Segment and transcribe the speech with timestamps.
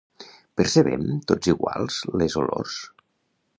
[0.61, 1.03] Percebem
[1.33, 2.81] tots iguals les olors?